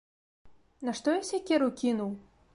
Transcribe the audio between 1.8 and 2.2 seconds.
кінуў!